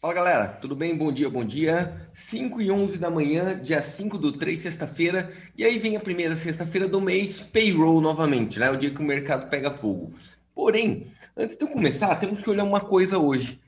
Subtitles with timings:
[0.00, 0.96] Fala galera, tudo bem?
[0.96, 2.08] Bom dia, bom dia.
[2.12, 5.28] 5 e 11 da manhã, dia 5 do 3, sexta-feira.
[5.56, 8.70] E aí vem a primeira sexta-feira do mês, payroll novamente, né?
[8.70, 10.12] O dia que o mercado pega fogo.
[10.54, 13.60] Porém, antes de eu começar, temos que olhar uma coisa hoje.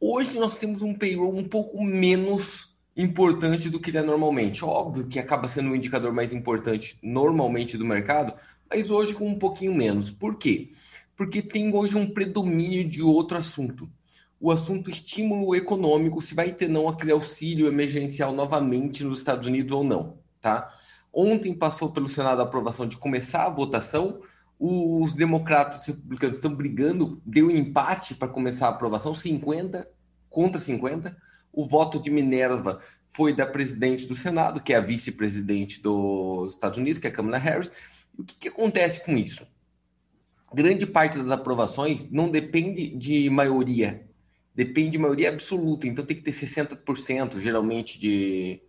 [0.00, 4.64] Hoje nós temos um payroll um pouco menos importante do que ele é normalmente.
[4.64, 8.32] Óbvio que acaba sendo o indicador mais importante normalmente do mercado,
[8.70, 10.10] mas hoje com um pouquinho menos.
[10.10, 10.72] Por quê?
[11.14, 13.86] Porque tem hoje um predomínio de outro assunto
[14.40, 19.72] o assunto estímulo econômico, se vai ter não aquele auxílio emergencial novamente nos Estados Unidos
[19.72, 20.72] ou não, tá?
[21.12, 24.20] Ontem passou pelo Senado a aprovação de começar a votação.
[24.58, 29.88] Os democratas e republicanos estão brigando, deu empate para começar a aprovação, 50
[30.28, 31.16] contra 50.
[31.52, 32.80] O voto de Minerva
[33.12, 37.12] foi da presidente do Senado, que é a vice-presidente dos Estados Unidos, que é a
[37.12, 37.70] Kamala Harris.
[38.18, 39.46] E o que, que acontece com isso?
[40.52, 44.04] Grande parte das aprovações não depende de maioria
[44.54, 48.60] depende de maioria absoluta, então tem que ter 60% geralmente de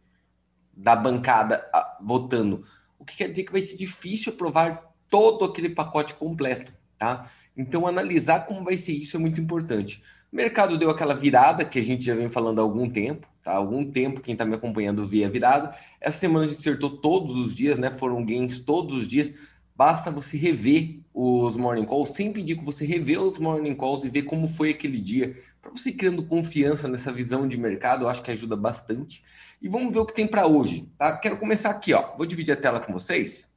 [0.75, 2.65] da bancada ah, votando.
[2.99, 7.29] O que quer dizer que vai ser difícil aprovar todo aquele pacote completo, tá?
[7.55, 10.03] Então analisar como vai ser isso é muito importante.
[10.31, 13.53] O mercado deu aquela virada que a gente já vem falando há algum tempo, tá?
[13.53, 15.73] Há algum tempo quem está me acompanhando vê a virada.
[16.01, 17.91] Essa semana a gente acertou todos os dias, né?
[17.91, 19.31] Foram gains todos os dias.
[19.73, 22.09] Basta você rever os morning calls.
[22.09, 25.89] Sempre indico você rever os morning calls e ver como foi aquele dia para você
[25.89, 29.23] ir criando confiança nessa visão de mercado, eu acho que ajuda bastante.
[29.59, 30.87] E vamos ver o que tem para hoje.
[30.95, 31.17] Tá?
[31.17, 32.15] Quero começar aqui, ó.
[32.15, 33.51] Vou dividir a tela com vocês.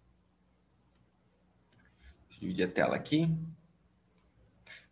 [2.29, 3.31] Deixa eu dividir a tela aqui.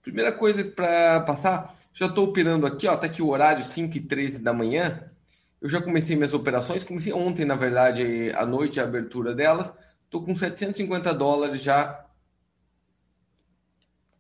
[0.02, 2.94] Primeira coisa para passar, já estou operando aqui, ó.
[2.94, 5.10] Tá aqui o horário 5 e 13 da manhã.
[5.58, 9.72] Eu já comecei minhas operações, comecei ontem, na verdade, à noite, a abertura delas.
[10.04, 12.04] Estou com 750 dólares já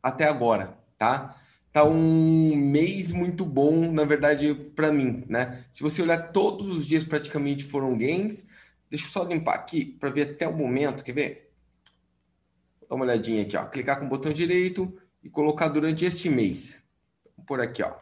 [0.02, 1.36] até agora, tá?
[1.76, 5.66] Tá um mês muito bom, na verdade, para mim, né?
[5.70, 8.46] Se você olhar todos os dias praticamente foram gains.
[8.88, 11.52] Deixa eu só limpar aqui para ver até o momento, quer ver?
[12.88, 13.66] Dá uma olhadinha aqui, ó.
[13.66, 16.82] Clicar com o botão direito e colocar durante este mês.
[17.46, 17.92] Por aqui, ó.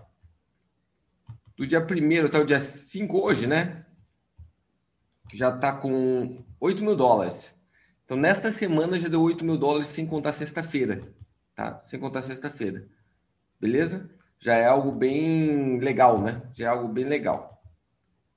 [1.57, 3.85] Do dia 1 até o dia 5 hoje, né?
[5.33, 7.59] Já tá com 8 mil dólares.
[8.05, 11.13] Então, nesta semana já deu 8 mil dólares sem contar sexta-feira,
[11.57, 11.83] tá?
[11.83, 12.87] Sem contar sexta-feira.
[13.65, 14.11] Beleza?
[14.39, 16.43] Já é algo bem legal, né?
[16.53, 17.65] Já é algo bem legal.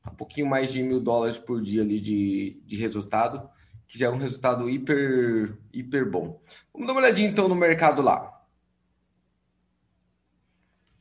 [0.10, 3.50] Um pouquinho mais de mil dólares por dia ali de, de resultado,
[3.90, 6.42] que já é um resultado hiper, hiper bom.
[6.72, 8.42] Vamos dar uma olhadinha então no mercado lá.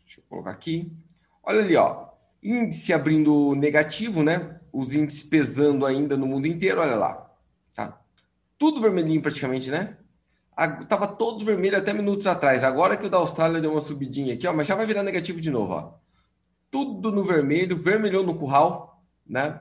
[0.04, 0.92] Deixa eu colocar aqui.
[1.41, 2.09] Olha ali, ó.
[2.42, 4.60] Índice abrindo negativo, né?
[4.72, 7.32] Os índices pesando ainda no mundo inteiro, olha lá.
[7.72, 8.03] Tá?
[8.59, 9.97] Tudo vermelhinho praticamente, né?
[10.89, 12.65] Tava todos vermelho até minutos atrás.
[12.65, 15.39] Agora que o da Austrália deu uma subidinha aqui, ó, mas já vai virar negativo
[15.39, 15.94] de novo, ó.
[16.71, 19.61] Tudo no vermelho, vermelhou no curral, né?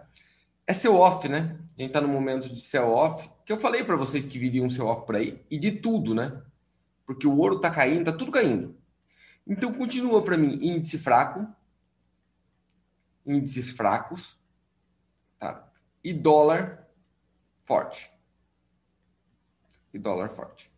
[0.66, 1.59] É seu off, né?
[1.78, 4.63] A gente tá no momento de sell off, que eu falei para vocês que viria
[4.63, 6.41] um sell off por aí, e de tudo, né?
[7.05, 8.75] Porque o ouro tá caindo, tá tudo caindo.
[9.45, 11.45] Então continua para mim índice fraco,
[13.25, 14.39] índices fracos,
[15.38, 15.69] tá?
[16.01, 16.88] E dólar
[17.63, 18.09] forte.
[19.94, 20.74] E dólar forte.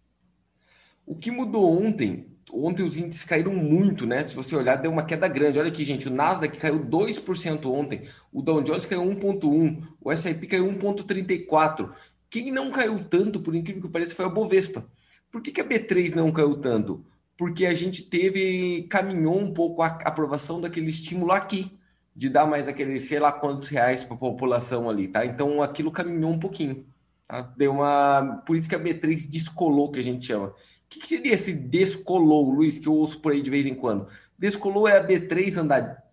[1.07, 2.27] O que mudou ontem?
[2.51, 4.25] Ontem os índices caíram muito, né?
[4.25, 5.57] Se você olhar, deu uma queda grande.
[5.57, 10.47] Olha aqui, gente, o Nasdaq caiu 2% ontem, o Dow Jones caiu 1.1, o S&P
[10.47, 11.93] caiu 1.34.
[12.29, 14.85] Quem não caiu tanto, por incrível que pareça, foi a Bovespa.
[15.31, 17.05] Por que, que a B3 não caiu tanto?
[17.37, 21.71] Porque a gente teve, caminhou um pouco a aprovação daquele estímulo aqui,
[22.13, 25.25] de dar mais aqueles, sei lá quantos reais para a população ali, tá?
[25.25, 26.85] Então aquilo caminhou um pouquinho.
[27.27, 27.41] Tá?
[27.55, 28.41] Deu uma.
[28.45, 30.53] Por isso que a B3 descolou, que a gente chama.
[30.87, 33.75] O que, que seria esse descolou, Luiz, que eu ouço por aí de vez em
[33.75, 34.07] quando?
[34.39, 36.07] Descolou é a B3 andar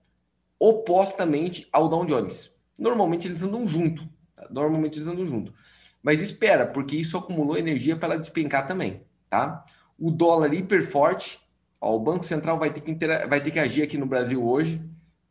[0.58, 2.50] opostamente ao Dow Jones.
[2.76, 4.08] Normalmente eles andam junto.
[4.34, 4.48] Tá?
[4.50, 5.54] Normalmente eles andam junto.
[6.02, 9.64] Mas espera, porque isso acumulou energia para ela despencar também, tá?
[9.98, 11.40] O dólar hiper forte,
[11.80, 13.28] ó, o Banco Central vai ter, que inter...
[13.28, 14.82] vai ter que agir aqui no Brasil hoje.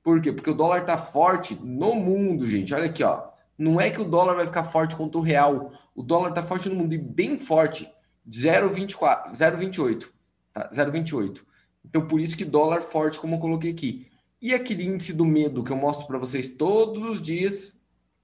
[0.02, 0.32] Por quê?
[0.32, 2.74] Porque o dólar está forte no mundo, gente.
[2.74, 3.24] Olha aqui, ó.
[3.58, 5.72] Não é que o dólar vai ficar forte contra o real.
[5.96, 7.92] O dólar está forte no mundo e bem forte.
[8.30, 10.10] 0,24, 0,28,
[10.54, 10.70] tá?
[10.72, 11.42] 0,28.
[11.86, 14.08] Então por isso que dólar forte, como eu coloquei aqui.
[14.42, 17.76] E aquele índice do medo que eu mostro para vocês todos os dias,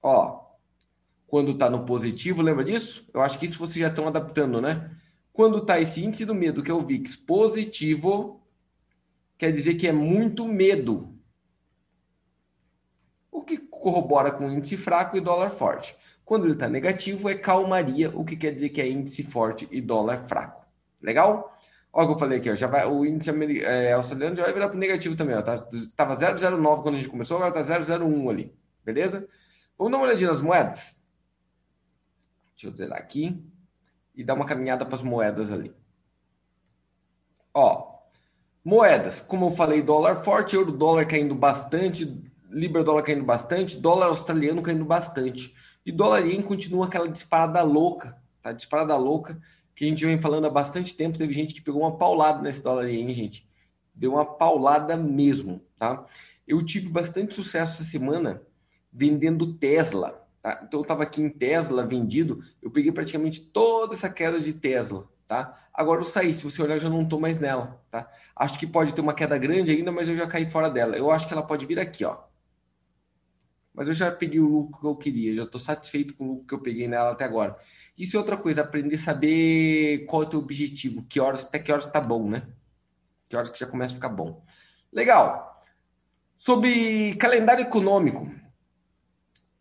[0.02, 0.50] ó,
[1.26, 3.08] quando está no positivo, lembra disso?
[3.14, 4.90] Eu acho que isso vocês já estão adaptando, né?
[5.32, 8.44] Quando está esse índice do medo, que é o VIX positivo,
[9.38, 11.16] quer dizer que é muito medo.
[13.30, 15.96] O que corrobora com índice fraco e dólar forte.
[16.30, 19.80] Quando ele está negativo, é calmaria, o que quer dizer que é índice forte e
[19.80, 20.64] dólar fraco.
[21.02, 21.58] Legal?
[21.92, 23.32] Olha o que eu falei aqui, ó, já vai, o índice
[23.64, 25.34] é, australiano já vai virar para negativo também.
[25.34, 25.58] Ó, tá,
[25.96, 28.54] tava 0,09 quando a gente começou, agora está 0,01 ali.
[28.84, 29.28] Beleza?
[29.76, 30.96] Vamos dar uma olhadinha nas moedas?
[32.52, 33.36] Deixa eu dizer aqui.
[34.14, 35.74] E dar uma caminhada para as moedas ali.
[37.52, 37.98] Ó,
[38.64, 39.20] moedas.
[39.20, 44.62] Como eu falei, dólar forte, euro dólar caindo bastante, libra dólar caindo bastante, dólar australiano
[44.62, 45.52] caindo bastante.
[45.84, 48.52] E dólar ien continua aquela disparada louca, tá?
[48.52, 49.40] Disparada louca
[49.74, 51.18] que a gente vem falando há bastante tempo.
[51.18, 53.48] Teve gente que pegou uma paulada nesse dólar ien, gente.
[53.94, 56.04] Deu uma paulada mesmo, tá?
[56.46, 58.42] Eu tive bastante sucesso essa semana
[58.92, 60.26] vendendo Tesla.
[60.42, 60.62] Tá?
[60.66, 65.08] Então eu estava aqui em Tesla vendido, eu peguei praticamente toda essa queda de Tesla.
[65.26, 65.56] Tá?
[65.72, 67.80] Agora eu saí, se você olhar, eu já não estou mais nela.
[67.88, 68.10] Tá?
[68.34, 70.96] Acho que pode ter uma queda grande ainda, mas eu já caí fora dela.
[70.96, 72.18] Eu acho que ela pode vir aqui, ó.
[73.72, 76.46] Mas eu já peguei o lucro que eu queria, já estou satisfeito com o lucro
[76.46, 77.56] que eu peguei nela até agora.
[77.96, 81.58] Isso é outra coisa, aprender a saber qual é o teu objetivo, que horas, até
[81.58, 82.48] que horas tá bom, né?
[83.28, 84.44] Que horas que já começa a ficar bom.
[84.92, 85.62] Legal.
[86.36, 88.28] Sobre calendário econômico,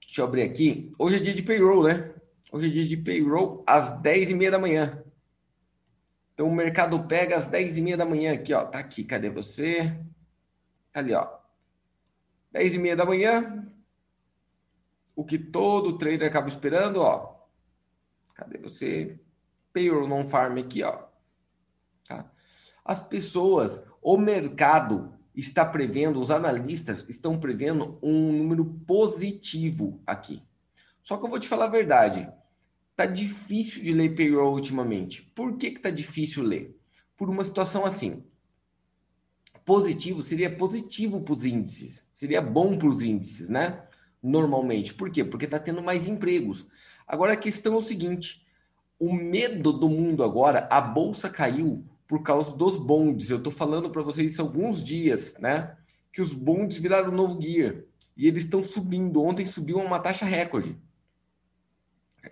[0.09, 0.91] Deixa eu abrir aqui.
[0.97, 2.11] Hoje é dia de payroll, né?
[2.51, 5.03] Hoje é dia de payroll às 10h30 da manhã.
[6.33, 8.65] Então o mercado pega às 10h30 da manhã aqui, ó.
[8.65, 9.95] Tá aqui, cadê você?
[10.91, 11.29] Tá ali, ó.
[12.51, 13.71] 10h30 da manhã.
[15.19, 17.35] O que todo trader acaba esperando, ó.
[18.33, 19.19] Cadê você?
[19.73, 20.97] Payroll non-farm aqui, ó.
[22.07, 22.31] Tá?
[22.85, 30.41] As pessoas, o mercado está prevendo, os analistas estão prevendo um número positivo aqui.
[31.01, 32.31] Só que eu vou te falar a verdade.
[32.95, 35.23] Tá difícil de ler payroll ultimamente.
[35.35, 36.79] Por que que tá difícil ler?
[37.17, 38.23] Por uma situação assim.
[39.65, 43.85] Positivo seria positivo para os índices, seria bom para os índices, né?
[44.21, 44.93] Normalmente.
[44.93, 45.23] Por quê?
[45.23, 46.65] Porque está tendo mais empregos.
[47.07, 48.45] Agora a questão é o seguinte:
[48.99, 53.29] o medo do mundo agora, a bolsa caiu por causa dos bondes.
[53.29, 55.77] Eu estou falando para vocês há alguns dias, né?
[56.11, 57.85] Que os bondes viraram novo guia.
[58.17, 59.23] E eles estão subindo.
[59.23, 60.75] Ontem subiu uma taxa recorde.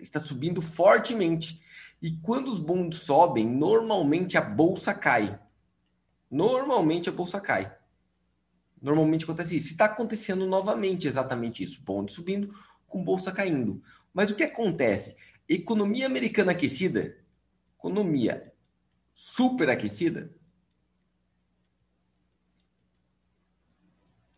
[0.00, 1.62] Está subindo fortemente.
[2.02, 5.40] E quando os bondes sobem, normalmente a bolsa cai.
[6.30, 7.74] Normalmente a bolsa cai.
[8.80, 9.68] Normalmente acontece isso.
[9.68, 11.82] Está acontecendo novamente exatamente isso.
[11.82, 12.54] Bonde subindo,
[12.86, 13.82] com bolsa caindo.
[14.12, 15.16] Mas o que acontece?
[15.48, 17.16] Economia americana aquecida,
[17.76, 18.52] economia
[19.12, 20.30] superaquecida?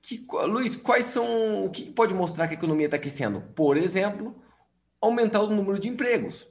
[0.03, 1.65] Que, Luiz, quais são.
[1.65, 3.43] O que pode mostrar que a economia está aquecendo?
[3.55, 4.43] Por exemplo,
[5.01, 6.49] aumentar o número de empregos.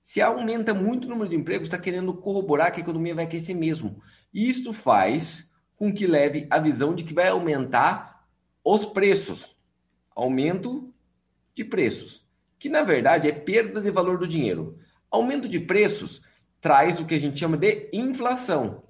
[0.00, 3.56] Se aumenta muito o número de empregos, está querendo corroborar que a economia vai aquecer
[3.56, 4.00] mesmo.
[4.32, 5.45] Isso faz
[5.76, 8.26] com que leve a visão de que vai aumentar
[8.64, 9.56] os preços.
[10.14, 10.92] Aumento
[11.54, 12.26] de preços.
[12.58, 14.78] Que na verdade é perda de valor do dinheiro.
[15.10, 16.22] Aumento de preços
[16.60, 18.82] traz o que a gente chama de inflação.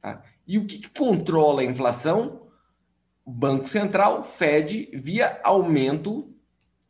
[0.00, 0.22] Tá?
[0.46, 2.48] E o que, que controla a inflação?
[3.24, 6.32] O Banco Central, Fed, via aumento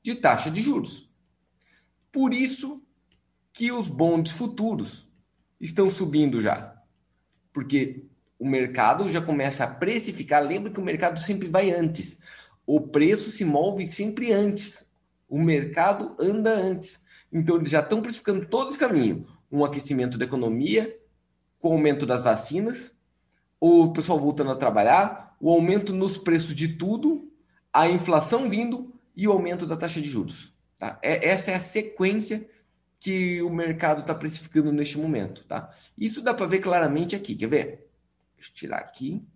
[0.03, 1.11] de taxa de juros.
[2.13, 2.83] Por isso
[3.53, 5.11] que os bondes futuros
[5.59, 6.76] estão subindo já.
[7.57, 8.05] Porque
[8.39, 10.45] o mercado já começa a precificar.
[10.45, 12.19] Lembra que o mercado sempre vai antes.
[12.67, 14.87] O preço se move sempre antes.
[15.27, 17.03] O mercado anda antes.
[17.33, 19.27] Então, eles já estão precificando todo esse caminho.
[19.51, 20.99] Um aquecimento da economia,
[21.59, 22.95] com o aumento das vacinas,
[23.59, 27.33] o pessoal voltando a trabalhar, o aumento nos preços de tudo,
[27.73, 30.53] a inflação vindo e o aumento da taxa de juros.
[30.79, 30.99] Tá?
[31.03, 32.47] É, essa é a sequência
[32.99, 35.45] que o mercado está precificando neste momento.
[35.45, 35.71] Tá?
[35.97, 37.35] Isso dá para ver claramente aqui.
[37.35, 37.91] Quer ver?
[38.37, 39.27] Deixa eu tirar aqui.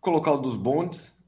[0.00, 1.18] Colocar o dos bondes.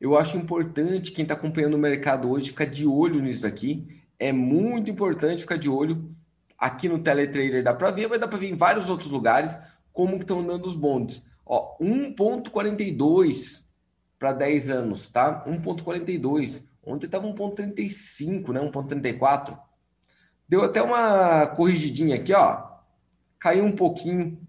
[0.00, 4.02] Eu acho importante quem está acompanhando o mercado hoje ficar de olho nisso aqui.
[4.18, 6.14] É muito importante ficar de olho.
[6.56, 9.58] Aqui no Teletrader dá para ver, mas dá para ver em vários outros lugares
[9.92, 11.24] como estão andando os bondes.
[11.44, 13.64] Ó, 1.42
[14.18, 15.44] para 10 anos, tá?
[15.46, 16.64] 1.42.
[16.88, 18.60] Ontem estava 1.35, né?
[18.60, 19.58] 1.34.
[20.48, 22.66] Deu até uma corrigidinha aqui, ó.
[23.38, 24.40] Caiu um pouquinho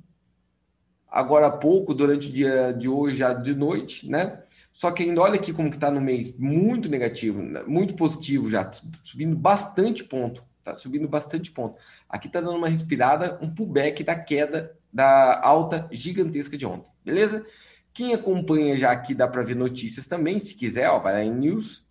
[1.09, 4.43] agora há pouco, durante o dia de hoje, já de noite, né?
[4.71, 7.63] Só que ainda olha aqui como que está no mês, muito negativo, né?
[7.63, 8.69] muito positivo já,
[9.03, 11.75] subindo bastante ponto, tá subindo bastante ponto.
[12.07, 17.45] Aqui está dando uma respirada, um pullback da queda da alta gigantesca de ontem, beleza?
[17.91, 21.33] Quem acompanha já aqui dá para ver notícias também, se quiser, ó, vai lá em
[21.33, 21.85] news.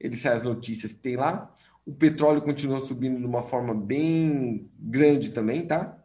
[0.00, 1.52] Ele sai as notícias que tem lá.
[1.84, 5.98] O petróleo continua subindo de uma forma bem grande também, tá?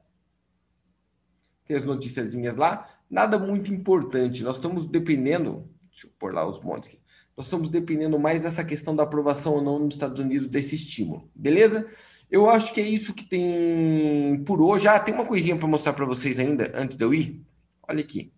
[1.65, 4.43] Tem as noticiazinhas lá nada muito importante.
[4.43, 6.99] Nós estamos dependendo, deixa eu pôr lá os montes aqui.
[7.35, 11.29] Nós estamos dependendo mais dessa questão da aprovação ou não nos Estados Unidos desse estímulo,
[11.35, 11.87] beleza?
[12.31, 14.87] Eu acho que é isso que tem por hoje.
[14.87, 17.41] Ah, tem uma coisinha para mostrar para vocês ainda, antes de eu ir.
[17.87, 18.33] Olha aqui.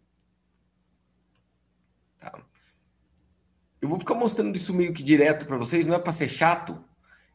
[3.88, 6.78] Eu vou ficar mostrando isso meio que direto para vocês, não é para ser chato,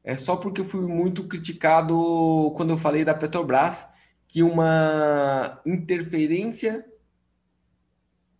[0.04, 3.86] é só porque eu fui muito criticado quando eu falei da Petrobras
[4.28, 6.84] que uma interferência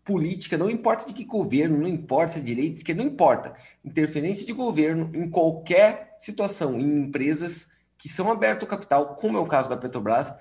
[0.05, 3.55] política, não importa de que governo, não importa se é esquerda, não importa.
[3.83, 9.41] Interferência de governo em qualquer situação, em empresas que são abertas ao capital, como é
[9.41, 10.35] o caso da Petrobras,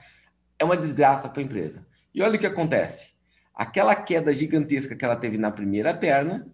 [0.59, 1.87] é uma desgraça para a empresa.
[2.13, 3.11] E olha o que acontece.
[3.55, 6.51] Aquela queda gigantesca que ela teve na primeira perna,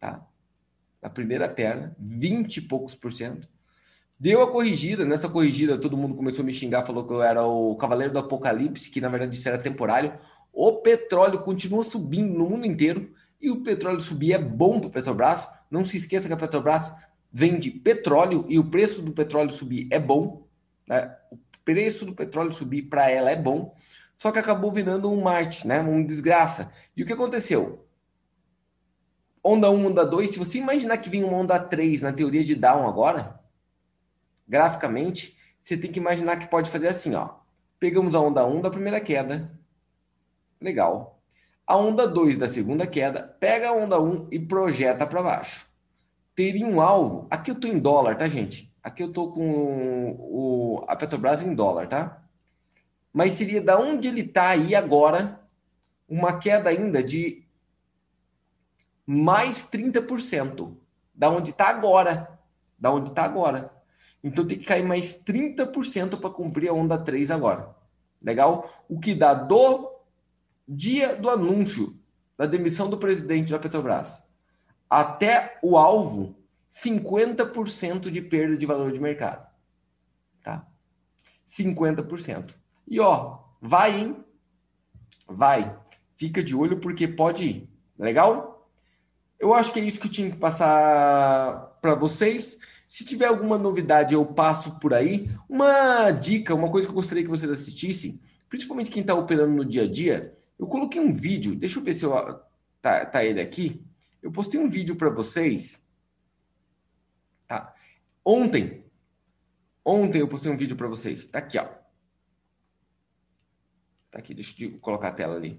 [0.00, 0.26] tá?
[1.00, 3.48] Na primeira perna, 20 e poucos por cento.
[4.18, 7.44] Deu a corrigida, nessa corrigida todo mundo começou a me xingar, falou que eu era
[7.44, 10.12] o cavaleiro do apocalipse, que na verdade isso era temporário.
[10.52, 15.48] O petróleo continua subindo no mundo inteiro e o petróleo subir é bom para Petrobras.
[15.70, 16.92] Não se esqueça que a Petrobras
[17.32, 20.46] vende petróleo e o preço do petróleo subir é bom.
[20.86, 21.16] Né?
[21.30, 23.74] O preço do petróleo subir para ela é bom,
[24.16, 25.80] só que acabou virando um Marte, né?
[25.80, 26.70] uma desgraça.
[26.94, 27.86] E o que aconteceu?
[29.42, 32.54] Onda 1, onda 2, se você imaginar que vem uma onda 3 na teoria de
[32.54, 33.40] Down agora,
[34.46, 37.30] graficamente, você tem que imaginar que pode fazer assim, ó.
[37.78, 39.50] Pegamos a onda 1 da primeira queda,
[40.60, 41.18] Legal.
[41.66, 45.66] A onda 2 da segunda queda pega a onda 1 e projeta para baixo.
[46.34, 47.26] Teria um alvo.
[47.30, 48.70] Aqui eu estou em dólar, tá, gente?
[48.82, 52.22] Aqui eu estou com o, a Petrobras em dólar, tá?
[53.12, 55.40] Mas seria da onde ele está aí agora
[56.08, 57.44] uma queda ainda de
[59.06, 60.74] mais 30%.
[61.14, 62.38] Da onde está agora.
[62.78, 63.72] Da onde está agora.
[64.22, 67.74] Então tem que cair mais 30% para cumprir a onda 3 agora.
[68.22, 68.70] Legal?
[68.88, 69.90] O que dá do
[70.68, 71.96] dia do anúncio
[72.36, 74.22] da demissão do presidente da Petrobras
[74.90, 76.34] até o alvo,
[76.68, 79.48] 50% de perda de valor de mercado.
[80.42, 80.66] Tá?
[81.46, 82.54] 50%.
[82.88, 84.24] E ó, vai, hein?
[85.28, 85.78] Vai.
[86.16, 87.70] Fica de olho porque pode ir.
[87.96, 88.59] Legal?
[89.40, 92.60] Eu acho que é isso que eu tinha que passar para vocês.
[92.86, 95.30] Se tiver alguma novidade, eu passo por aí.
[95.48, 98.20] Uma dica, uma coisa que eu gostaria que vocês assistissem,
[98.50, 101.94] principalmente quem está operando no dia a dia, eu coloquei um vídeo, deixa eu ver
[101.94, 102.12] se eu,
[102.82, 103.82] tá, tá ele aqui.
[104.22, 105.88] Eu postei um vídeo para vocês.
[107.46, 107.74] Tá.
[108.22, 108.84] Ontem,
[109.82, 111.26] ontem eu postei um vídeo para vocês.
[111.26, 111.66] Tá aqui, ó.
[114.10, 115.58] Tá aqui, deixa eu colocar a tela ali.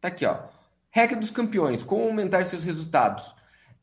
[0.00, 0.61] Tá aqui, ó.
[0.92, 3.34] Hack dos campeões, como aumentar seus resultados.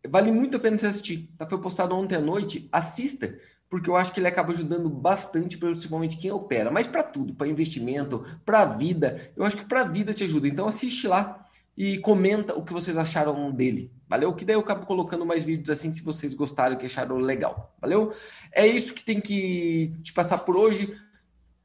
[0.08, 1.30] Vale muito a pena você assistir.
[1.38, 1.46] Tá?
[1.48, 2.70] Foi postado ontem à noite.
[2.72, 3.36] Assista,
[3.70, 7.48] porque eu acho que ele acaba ajudando bastante, principalmente quem opera, mas para tudo, para
[7.48, 10.48] investimento, para vida, eu acho que para vida te ajuda.
[10.48, 11.46] Então assiste lá
[11.78, 13.92] e comenta o que vocês acharam dele.
[14.08, 14.34] Valeu?
[14.34, 17.76] Que daí eu acabo colocando mais vídeos assim se vocês gostaram, que acharam legal.
[17.80, 18.12] Valeu?
[18.52, 20.96] É isso que tem que te passar por hoje.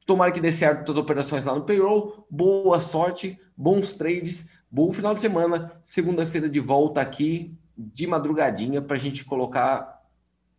[0.05, 2.25] Tomara que dê certo todas as operações lá no payroll.
[2.29, 5.71] Boa sorte, bons trades, bom final de semana.
[5.81, 10.03] Segunda-feira de volta aqui de madrugadinha para a gente colocar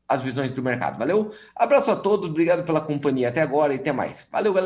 [0.08, 0.99] as visões do mercado.
[0.99, 1.32] Valeu?
[1.54, 4.26] Abraço a todos, obrigado pela companhia até agora e até mais.
[4.32, 4.64] Valeu, galera.